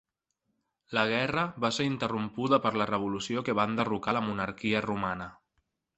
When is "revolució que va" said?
2.93-3.67